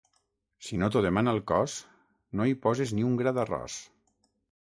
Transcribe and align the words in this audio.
Si 0.67 0.77
no 0.83 0.87
t'ho 0.93 1.03
demana 1.05 1.33
el 1.37 1.41
cos, 1.51 1.75
no 2.39 2.47
hi 2.53 2.57
posis 2.63 2.93
ni 3.01 3.07
un 3.09 3.19
gra 3.21 3.35
d'arròs. 3.39 3.77